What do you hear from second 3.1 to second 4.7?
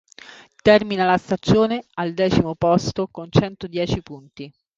centodieci punti.